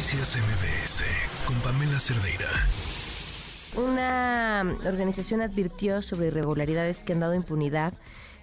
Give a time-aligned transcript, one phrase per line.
[0.00, 1.04] Noticias MBS
[1.44, 2.48] con Pamela Cerdeira.
[3.76, 7.92] Una organización advirtió sobre irregularidades que han dado impunidad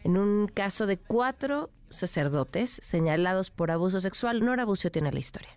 [0.03, 4.45] en un caso de cuatro sacerdotes señalados por abuso sexual.
[4.45, 5.49] Nora Bucio tiene la historia.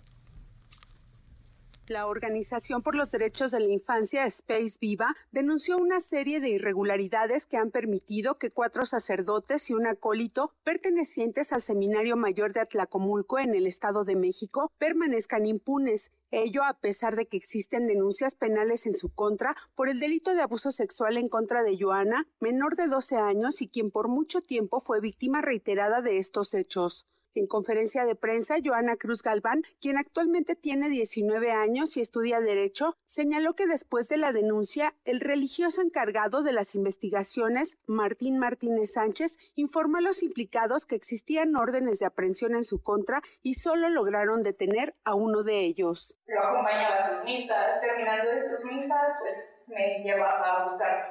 [1.91, 7.47] La Organización por los Derechos de la Infancia, Space Viva, denunció una serie de irregularidades
[7.47, 13.41] que han permitido que cuatro sacerdotes y un acólito pertenecientes al Seminario Mayor de Atlacomulco
[13.41, 16.13] en el Estado de México permanezcan impunes.
[16.31, 20.43] Ello a pesar de que existen denuncias penales en su contra por el delito de
[20.43, 24.79] abuso sexual en contra de Joana, menor de 12 años y quien por mucho tiempo
[24.79, 27.09] fue víctima reiterada de estos hechos.
[27.33, 32.97] En conferencia de prensa, Joana Cruz Galván, quien actualmente tiene 19 años y estudia Derecho,
[33.05, 39.37] señaló que después de la denuncia, el religioso encargado de las investigaciones, Martín Martínez Sánchez,
[39.55, 44.43] informó a los implicados que existían órdenes de aprehensión en su contra y solo lograron
[44.43, 46.21] detener a uno de ellos.
[46.27, 51.11] Lo acompañaba a sus misas, terminando de sus misas, pues me llevaba a abusar.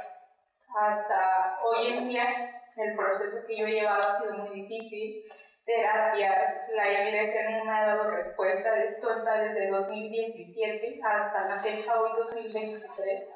[0.75, 2.25] Hasta hoy en día,
[2.75, 5.23] el proceso que yo he llevado ha sido muy difícil
[5.69, 8.75] terapias, la evidencia no me ha dado respuesta.
[8.83, 13.35] Esto está desde 2017 hasta la fecha hoy 2023.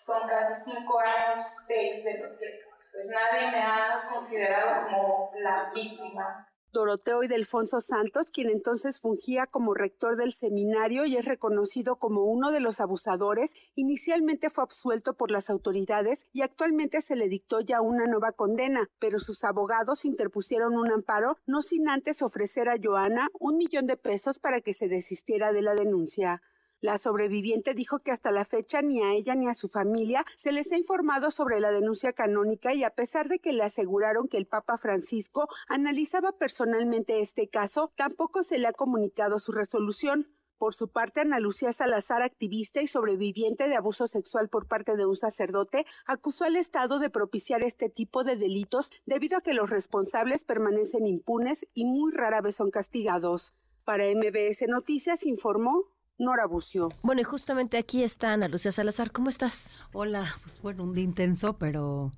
[0.00, 2.60] Son casi cinco años, seis de los que
[2.92, 6.48] pues nadie me ha considerado como la víctima.
[6.74, 12.24] Doroteo y Delfonso Santos, quien entonces fungía como rector del seminario y es reconocido como
[12.24, 17.60] uno de los abusadores, inicialmente fue absuelto por las autoridades y actualmente se le dictó
[17.60, 22.76] ya una nueva condena, pero sus abogados interpusieron un amparo no sin antes ofrecer a
[22.82, 26.42] Joana un millón de pesos para que se desistiera de la denuncia.
[26.84, 30.52] La sobreviviente dijo que hasta la fecha ni a ella ni a su familia se
[30.52, 34.36] les ha informado sobre la denuncia canónica y a pesar de que le aseguraron que
[34.36, 40.28] el Papa Francisco analizaba personalmente este caso, tampoco se le ha comunicado su resolución.
[40.58, 45.06] Por su parte, Ana Lucía Salazar, activista y sobreviviente de abuso sexual por parte de
[45.06, 49.70] un sacerdote, acusó al Estado de propiciar este tipo de delitos debido a que los
[49.70, 53.54] responsables permanecen impunes y muy rara vez son castigados.
[53.86, 56.90] Para MBS Noticias informó Nora Bucio.
[57.02, 59.10] Bueno, y justamente aquí está Ana Lucía Salazar.
[59.10, 59.70] ¿Cómo estás?
[59.92, 62.12] Hola, pues bueno, un día intenso, pero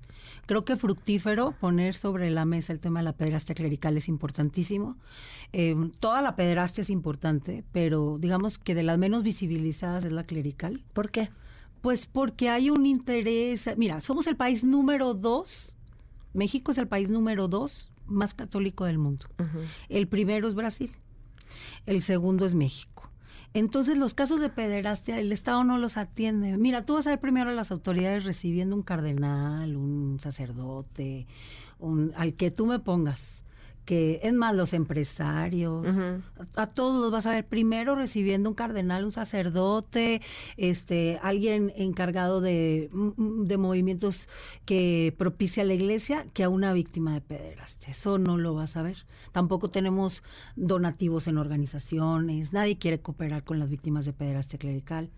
[0.45, 4.97] creo que fructífero poner sobre la mesa el tema de la pederastia clerical es importantísimo.
[5.51, 10.23] Eh, toda la pederastia es importante, pero digamos que de las menos visibilizadas es la
[10.23, 10.83] clerical.
[10.93, 11.31] ¿Por qué?
[11.81, 13.67] Pues porque hay un interés.
[13.77, 15.75] Mira, somos el país número dos.
[16.33, 19.25] México es el país número dos más católico del mundo.
[19.89, 20.91] El primero es Brasil.
[21.87, 23.09] El segundo es México.
[23.53, 26.57] Entonces los casos de pederastia el Estado no los atiende.
[26.57, 31.27] Mira, tú vas a ver primero a las autoridades recibiendo un cardenal, un sacerdote,
[31.79, 33.45] un, al que tú me pongas
[33.87, 35.85] que es más los empresarios,
[36.57, 40.21] a, todos los vas a ver primero recibiendo un cardenal, un sacerdote,
[40.57, 44.27] este, alguien encargado de, mm, de movimientos
[44.65, 47.91] que propicia la iglesia, que a una víctima de pederastia.
[47.91, 49.05] Eso no lo vas a ver.
[49.31, 50.21] Tampoco tenemos
[50.57, 55.09] donativos en organizaciones, nadie quiere cooperar con las víctimas de pederastia clerical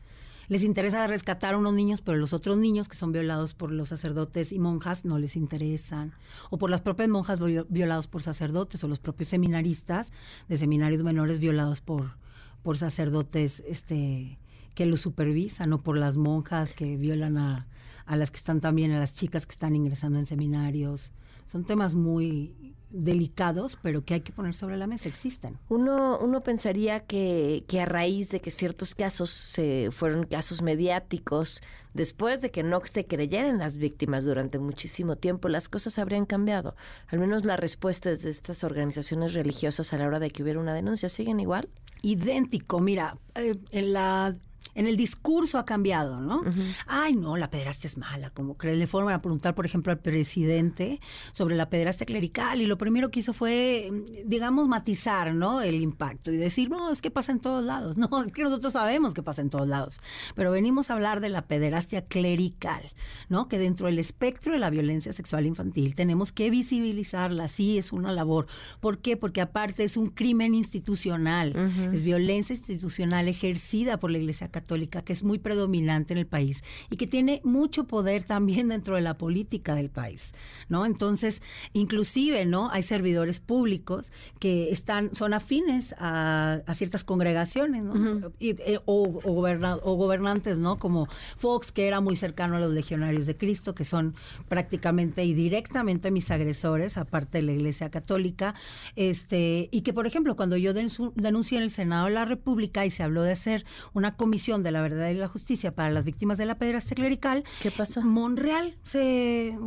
[0.50, 3.90] les interesa rescatar a unos niños, pero los otros niños que son violados por los
[3.90, 6.12] sacerdotes y monjas no les interesan.
[6.50, 7.40] O por las propias monjas
[7.70, 10.12] violados por sacerdotes o los propios seminaristas
[10.48, 12.16] de seminarios menores violados por,
[12.64, 14.40] por sacerdotes este,
[14.74, 17.68] que los supervisan o por las monjas que violan a,
[18.08, 21.14] a las que están también, a las chicas que están ingresando en seminarios.
[21.50, 25.58] Son temas muy delicados, pero que hay que poner sobre la mesa, existen.
[25.68, 31.64] Uno, uno pensaría que, que a raíz de que ciertos casos se fueron casos mediáticos,
[31.96, 36.76] después de que no se creyeran las víctimas durante muchísimo tiempo, las cosas habrían cambiado.
[37.08, 40.76] Al menos las respuestas de estas organizaciones religiosas a la hora de que hubiera una
[40.76, 41.68] denuncia siguen igual.
[42.04, 44.36] Idéntico, mira, eh, en la
[44.75, 46.44] en el discurso ha cambiado, ¿no?
[46.88, 50.00] Ay, no, la pederastia es mala, como creen, le fueron a preguntar, por ejemplo, al
[50.00, 51.00] presidente
[51.31, 53.92] sobre la pederastia clerical y lo primero que hizo fue,
[54.25, 55.62] digamos, matizar, ¿no?
[55.62, 58.73] El impacto y decir, no, es que pasa en todos lados, no, es que nosotros
[58.73, 60.00] sabemos que pasa en todos lados,
[60.35, 62.84] pero venimos a hablar de la pederastia clerical,
[63.28, 63.47] ¿no?
[63.47, 68.11] Que dentro del espectro de la violencia sexual infantil tenemos que visibilizarla, sí, es una
[68.11, 68.47] labor.
[68.79, 69.17] ¿Por qué?
[69.17, 71.53] Porque aparte es un crimen institucional,
[71.94, 76.63] es violencia institucional ejercida por la Iglesia Católica, que es muy predominante en el país
[76.90, 80.34] y que tiene mucho poder también dentro de la política del país,
[80.67, 80.85] ¿no?
[80.85, 81.41] Entonces,
[81.73, 82.69] inclusive, ¿no?
[82.72, 88.31] Hay servidores públicos que están, son afines a, ciertas congregaciones, ¿no?
[88.40, 90.79] Eh, o, o, gobernantes, ¿no?
[90.79, 91.07] Como
[91.37, 94.16] Fox, que era muy cercano a los legionarios de Cristo, que son
[94.47, 98.55] prácticamente y directamente mis agresores, aparte de la Iglesia Católica,
[98.96, 102.91] este, y que, por ejemplo, cuando yo denuncié en el Senado de la República y
[102.91, 106.38] se habló de hacer una comisión de la verdad y la justicia para las víctimas
[106.38, 108.02] de la pederastia clerical, ¿qué pasó?
[108.02, 109.58] Monreal se,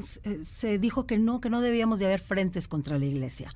[0.44, 3.50] se dijo que no, que no debíamos de haber frentes contra la Iglesia.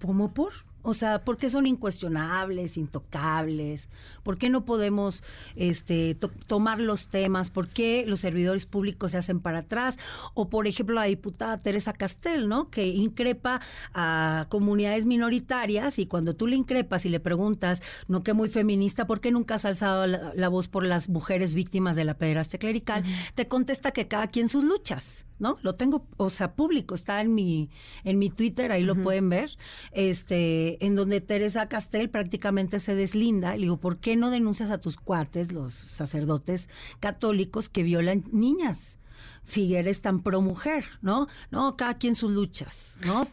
[0.00, 0.52] ¿Cómo por?
[0.82, 3.88] O sea, ¿por qué son incuestionables, intocables?
[4.22, 5.22] ¿Por qué no podemos
[5.56, 6.16] este,
[6.46, 7.50] tomar los temas?
[7.50, 9.98] ¿Por qué los servidores públicos se hacen para atrás?
[10.34, 12.66] O, por ejemplo, la diputada Teresa Castel, ¿no?
[12.66, 13.60] Que increpa
[13.94, 19.06] a comunidades minoritarias y cuando tú le increpas y le preguntas, no que muy feminista,
[19.06, 23.04] ¿por qué nunca has alzado la, voz por las mujeres víctimas de la pederastia clerical?
[23.34, 25.24] Te contesta que cada quien sus luchas.
[25.40, 25.58] ¿no?
[25.62, 27.70] Lo tengo, o sea, público, está en mi,
[28.04, 29.56] en mi Twitter, ahí lo pueden ver,
[29.90, 33.54] este, en donde Teresa Castel prácticamente se deslinda.
[33.54, 36.68] Le digo, ¿por qué no denuncias a tus cuates, los sacerdotes
[37.00, 38.98] católicos que violan niñas?
[39.44, 41.26] Si eres tan pro mujer, ¿no?
[41.50, 43.26] No, cada quien sus luchas, ¿no?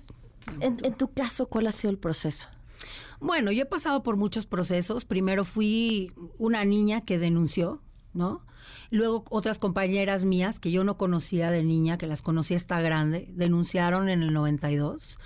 [0.60, 2.48] En, en tu caso, ¿cuál ha sido el proceso?
[3.19, 5.06] Bueno, yo he pasado por muchos procesos.
[5.06, 7.81] Primero fui una niña que denunció,
[8.13, 8.45] ¿no?
[8.90, 13.28] Luego otras compañeras mías que yo no conocía de niña, que las conocí hasta grande,
[13.33, 15.18] denunciaron en el 92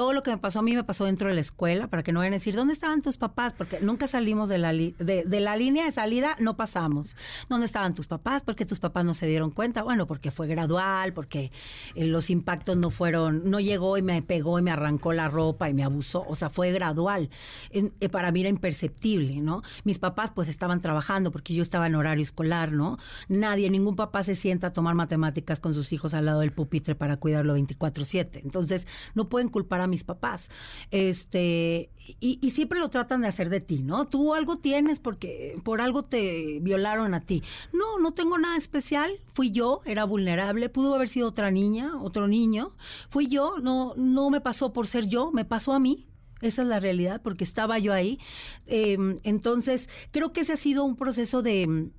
[0.00, 2.10] todo lo que me pasó a mí me pasó dentro de la escuela, para que
[2.10, 3.52] no vayan a decir, ¿dónde estaban tus papás?
[3.52, 7.14] Porque nunca salimos de la, de, la línea de salida, no pasamos.
[7.50, 8.42] ¿Dónde estaban tus papás?
[8.42, 9.82] Porque tus papás no se dieron cuenta.
[9.82, 11.52] Bueno, porque fue gradual, porque
[11.94, 15.68] eh, los impactos no fueron, no llegó y me pegó y me arrancó la ropa
[15.68, 16.24] y me abusó.
[16.26, 17.28] O sea, fue gradual.
[17.70, 19.62] Eh, para mí era imperceptible, ¿no?
[19.84, 22.96] Mis papás pues estaban trabajando porque yo estaba en horario escolar, ¿no?
[23.28, 26.94] Nadie, ningún papá se sienta a tomar matemáticas con sus hijos al lado del pupitre
[26.94, 28.40] para cuidarlo 24/7.
[28.42, 30.50] Entonces, no pueden culpar a mis papás.
[30.90, 34.06] Este, y, siempre lo tratan de hacer de ti, ¿no?
[34.08, 37.42] Tú algo tienes porque por algo te violaron a ti.
[37.72, 39.10] No, no tengo nada especial.
[39.32, 40.68] Fui yo, era vulnerable.
[40.68, 42.74] Pudo haber sido otra niña, otro niño.
[43.08, 46.06] Fui yo, no, no me pasó por ser yo, me pasó a mí.
[46.40, 48.18] Esa es la realidad, porque estaba yo ahí.
[48.66, 51.90] Em, entonces, creo que ese ha sido un proceso de,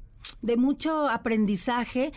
[0.41, 2.11] de mucho aprendizaje,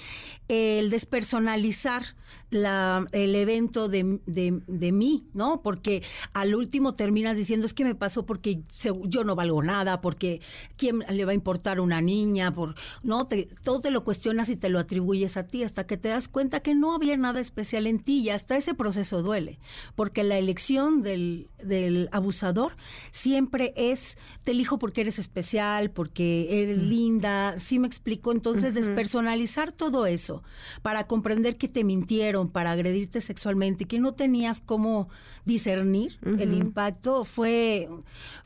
[0.48, 2.16] el despersonalizar
[2.54, 5.60] la, el evento de, de, mí, ¿no?
[5.62, 6.02] Porque
[6.32, 8.62] al último terminas diciendo, es que me pasó porque
[9.04, 10.40] yo no valgo nada, porque
[10.76, 13.26] quién le va a importar una niña, por, ¿no?
[13.26, 16.28] Te, todo te lo cuestionas y te lo atribuyes a ti hasta que te das
[16.28, 19.58] cuenta que no había nada especial en ti y hasta ese proceso duele,
[19.96, 22.76] porque la elección del, del abusador
[23.10, 26.88] siempre es, te elijo porque eres especial, porque eres mm.
[26.88, 28.32] linda, ¿sí me explico?
[28.32, 30.42] Entonces, despersonalizar todo eso
[30.82, 35.08] para comprender que te mintieron, para agredirte sexualmente y que no tenías cómo
[35.44, 37.88] discernir el impacto, fue,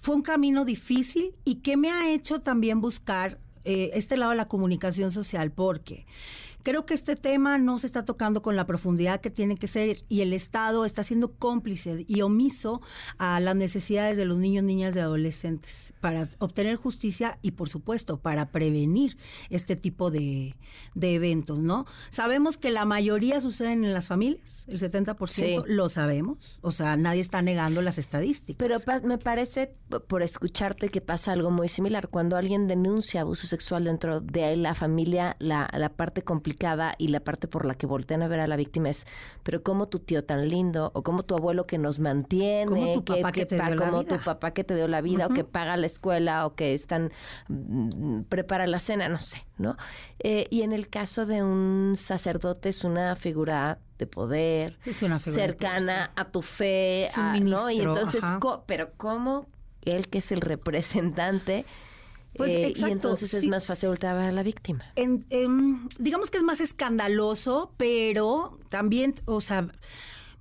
[0.00, 4.36] fue un camino difícil y que me ha hecho también buscar eh, este lado de
[4.36, 6.06] la comunicación social, porque
[6.68, 10.04] Creo que este tema no se está tocando con la profundidad que tiene que ser
[10.10, 12.82] y el Estado está siendo cómplice y omiso
[13.16, 18.18] a las necesidades de los niños, niñas y adolescentes para obtener justicia y, por supuesto,
[18.18, 19.16] para prevenir
[19.48, 20.56] este tipo de,
[21.00, 21.86] eventos, ¿no?
[22.10, 27.22] Sabemos que la mayoría suceden en las familias, el 70% lo sabemos, o sea, nadie
[27.22, 28.58] está negando las estadísticas.
[28.58, 28.78] Pero
[29.08, 29.72] me parece,
[30.06, 32.08] por escucharte, que pasa algo muy similar.
[32.08, 36.57] Cuando alguien denuncia abuso sexual dentro de la familia, la, la parte complicada
[36.98, 39.06] y la parte por la que voltean a ver a la víctima es,
[39.42, 43.04] pero como tu tío tan lindo, o como tu abuelo que nos mantiene, como tu
[43.04, 45.44] papá que, te dio la vida, tu papá que te dio la vida, o que
[45.44, 47.12] paga la escuela, o que están,
[47.48, 49.76] mm, prepara la cena, no sé, ¿no?
[50.18, 55.18] Eh, y en el caso de un sacerdote es una figura de poder, es una
[55.18, 57.08] cercana a tu fe,
[57.40, 57.70] ¿no?
[57.70, 58.24] Y entonces,
[58.66, 59.46] pero ¿cómo
[59.82, 61.64] él que es el representante
[62.38, 64.84] pues, eh, y entonces es más fácil voltear a la víctima.
[64.94, 65.26] En,
[65.98, 69.68] digamos que es más escandaloso, pero también, o sea,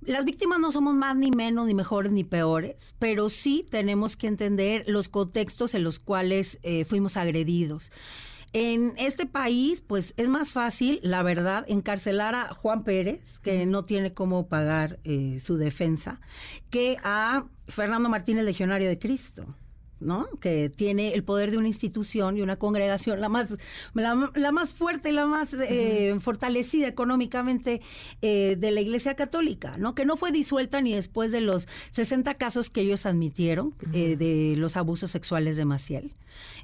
[0.00, 4.28] las víctimas no somos más ni menos, ni mejores, ni peores, pero sí tenemos que
[4.28, 7.90] entender los contextos en los cuales eh, fuimos agredidos.
[8.52, 13.82] En este país, pues es más fácil, la verdad, encarcelar a Juan Pérez, que no
[13.82, 16.20] tiene cómo pagar eh, su defensa,
[16.70, 19.54] que a Fernando Martínez, legionario de Cristo.
[20.00, 20.26] ¿No?
[20.40, 23.56] Que tiene el poder de una institución y una congregación, la más,
[23.94, 27.80] la, más fuerte y la más eh, fortalecida económicamente
[28.22, 29.94] eh, de la Iglesia Católica, ¿no?
[29.94, 34.54] Que no fue disuelta ni después de los 60 casos que ellos admitieron eh, de
[34.56, 36.14] los abusos sexuales de Maciel.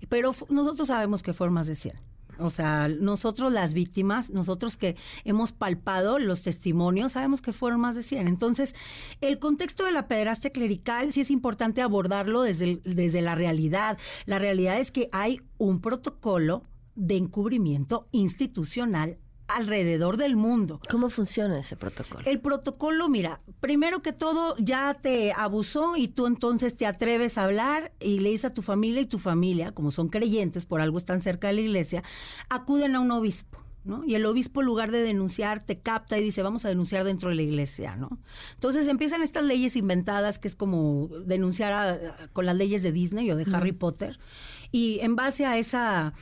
[0.09, 2.14] Pero nosotros sabemos que fueron más de 100.
[2.39, 7.97] O sea, nosotros las víctimas, nosotros que hemos palpado los testimonios, sabemos que fueron más
[7.97, 8.29] de 100.
[8.29, 8.75] Entonces,
[9.21, 13.99] el contexto de la pederastia clerical sí es importante abordarlo desde, desde la realidad.
[14.27, 16.63] La realidad es que hay un protocolo
[16.95, 19.19] de encubrimiento institucional
[19.55, 20.81] alrededor del mundo.
[20.91, 22.25] ¿Cómo funciona ese protocolo?
[22.27, 27.45] El protocolo, mira, primero que todo ya te abusó y tú entonces te atreves a
[27.45, 30.99] hablar y le dices a tu familia y tu familia, como son creyentes, por algo
[30.99, 32.03] están cerca de la iglesia,
[32.49, 33.59] acuden a un obispo.
[33.87, 34.03] ¿No?
[34.03, 37.29] Y el obispo, en lugar de denunciar, te capta y dice, vamos a denunciar dentro
[37.29, 38.19] de la iglesia, ¿no?
[38.55, 43.37] Entonces empiezan estas leyes inventadas, que es como denunciar con las leyes de Disney o
[43.37, 44.19] de Harry Potter,
[44.73, 46.15] y en base a esa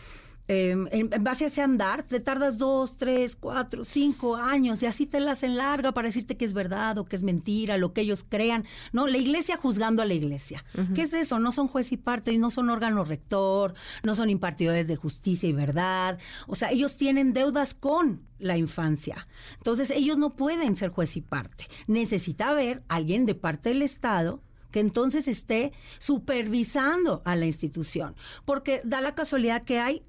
[0.53, 5.07] Em, en, base a ese andar, te tardas dos, tres, cuatro, cinco años y así
[5.07, 8.03] te la hacen larga para decirte que es verdad o que es mentira, lo que
[8.03, 8.67] ellos crean.
[8.93, 10.63] No, la iglesia juzgando a la iglesia.
[10.95, 11.39] ¿Qué es eso?
[11.39, 15.49] No son juez y parte, y no son órgano rector, no son impartidores de justicia
[15.49, 16.19] y verdad.
[16.47, 19.27] O sea, ellos tienen deudas con la infancia.
[19.57, 21.67] Entonces, ellos no pueden ser juez y parte.
[21.87, 28.81] Necesita haber alguien de parte del Estado que entonces esté supervisando a la institución, porque
[28.85, 30.03] da la casualidad que hay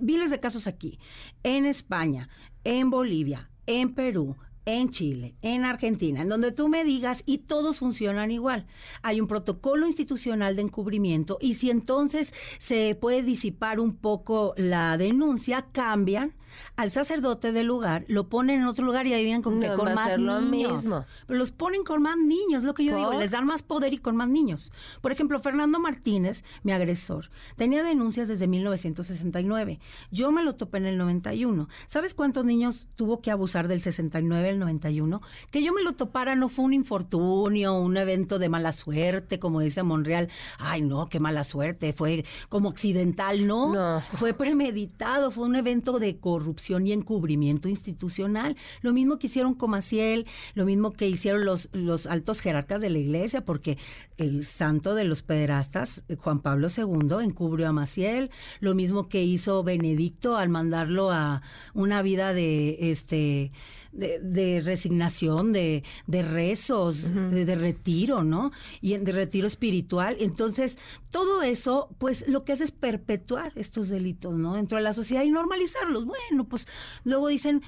[0.00, 0.98] miles de casos aquí,
[1.42, 2.28] en España,
[2.64, 7.78] en Bolivia, en Perú, en Chile, en Argentina, en donde tú me digas y todos
[7.78, 8.66] funcionan igual.
[9.02, 14.96] Hay un protocolo institucional de encubrimiento y si entonces se puede disipar un poco la
[14.96, 16.34] denuncia, cambian
[16.76, 20.18] al sacerdote del lugar, lo ponen en otro lugar y ahí vienen con, con más
[20.18, 20.84] niños.
[21.26, 23.98] Pero los ponen con más niños, lo que yo digo, les dan más poder y
[23.98, 24.72] con más niños.
[25.00, 29.80] Por ejemplo, Fernando Martínez, mi agresor, tenía denuncias desde 1969.
[30.10, 31.68] Yo me lo topé en el 91.
[31.86, 35.22] ¿Sabes cuántos niños tuvo que abusar del 69 al 91?
[35.50, 39.60] Que yo me lo topara no fue un infortunio, un evento de mala suerte, como
[39.60, 40.28] dice Monreal.
[40.58, 43.72] Ay, no, qué mala suerte, fue como accidental, no.
[43.72, 44.02] no.
[44.14, 48.56] Fue premeditado, fue un evento de corrupción corrupción y encubrimiento institucional.
[48.80, 52.98] Lo mismo que hicieron Comaciel, lo mismo que hicieron los, los altos jerarcas de la
[52.98, 53.78] iglesia, porque
[54.16, 59.62] el santo de los pederastas, Juan Pablo II, encubrió a Maciel, lo mismo que hizo
[59.62, 61.42] Benedicto al mandarlo a
[61.74, 63.52] una vida de este
[63.92, 68.52] de, resignación, de, de rezos, de, retiro, ¿no?
[68.80, 70.16] Y de retiro espiritual.
[70.20, 70.78] Entonces,
[71.10, 74.54] todo eso, pues lo que hace es perpetuar estos delitos, ¿no?
[74.54, 76.06] Dentro de la sociedad y normalizarlos.
[76.06, 76.66] Bueno, pues
[77.04, 77.62] luego dicen,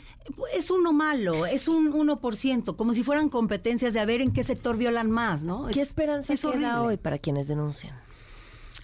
[0.55, 4.43] es uno malo, es un 1%, como si fueran competencias de a ver en qué
[4.43, 5.67] sector violan más, ¿no?
[5.67, 7.97] ¿Qué esperanza es queda hoy para quienes denuncian?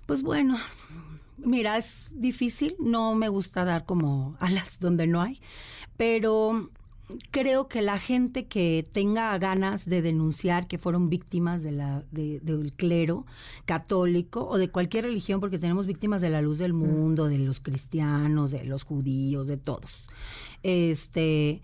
[0.07, 0.57] Pues bueno,
[1.39, 5.41] mira, es difícil, no me gusta dar como alas donde no hay,
[5.97, 6.71] pero
[7.31, 12.73] creo que la gente que tenga ganas de denunciar que fueron víctimas de la, del
[12.75, 13.26] clero
[13.64, 17.61] católico o de cualquier religión, porque tenemos víctimas de la luz del mundo, de los
[17.61, 20.05] cristianos, de los judíos, de todos.
[20.62, 21.62] Este,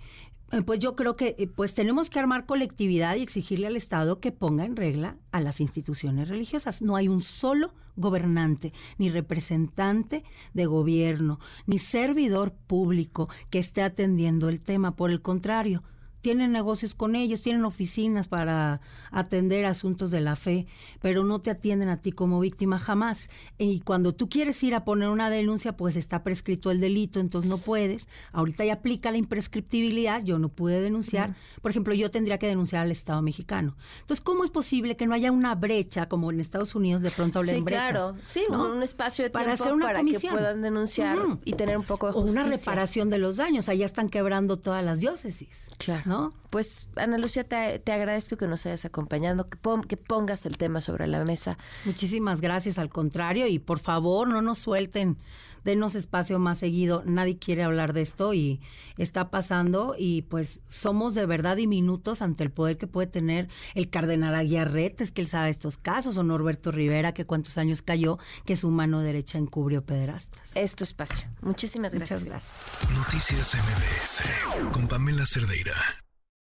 [0.64, 4.32] pues yo creo que eh, pues tenemos que armar colectividad y exigirle al Estado que
[4.32, 6.82] ponga en regla a las instituciones religiosas.
[6.82, 10.24] No hay un solo gobernante, ni representante
[10.54, 14.94] de gobierno, ni servidor público que esté atendiendo el tema.
[14.94, 15.82] Por el contrario,
[16.20, 18.80] tienen negocios con ellos, tienen oficinas para
[19.10, 20.66] atender asuntos de la fe,
[21.00, 23.30] pero no te atienden a ti como víctima jamás.
[23.58, 27.48] Y cuando tú quieres ir a poner una denuncia, pues está prescrito el delito, entonces
[27.48, 28.08] no puedes.
[28.32, 31.36] Ahorita ya aplica la imprescriptibilidad, yo no pude denunciar.
[31.62, 33.76] Por ejemplo, yo tendría que denunciar al Estado mexicano.
[34.00, 37.38] Entonces, ¿cómo es posible que no haya una brecha como en Estados Unidos de pronto
[37.38, 40.34] hablen sí, Claro, sí, un espacio de tiempo para hacer una comisión.
[40.34, 42.40] que puedan denunciar y tener un poco de justicia.
[42.40, 45.66] O una reparación de los daños, allá están quebrando todas las diócesis.
[45.78, 46.15] Claro.
[46.50, 49.58] Pues, Ana Lucia, te, agradezco que nos hayas acompañado, que,
[49.88, 51.58] que pongas el tema sobre la mesa.
[51.84, 55.18] Muchísimas gracias, al contrario, y por favor, no nos suelten,
[55.64, 57.02] denos espacio más seguido.
[57.04, 58.60] Nadie quiere hablar de esto y
[58.96, 63.90] está pasando, y pues somos de verdad diminutos ante el poder que puede tener el
[63.90, 68.56] cardenal Aguiarretes, que él sabe estos casos, o Norberto Rivera, que cuántos años cayó, que
[68.56, 70.56] su mano derecha encubrió pederastas.
[70.56, 71.28] Es tu espacio.
[71.42, 72.22] Muchísimas gracias.
[72.22, 72.96] Muchas gracias.
[72.96, 76.05] Noticias MBS con Pamela Cerdeira.